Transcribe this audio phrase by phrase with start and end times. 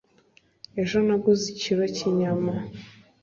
[0.81, 2.53] Ejo naguze ikiro cyinyama.